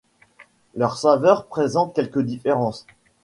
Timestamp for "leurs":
0.73-0.97